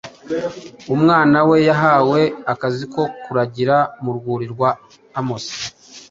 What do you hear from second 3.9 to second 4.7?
mu rwuri rwa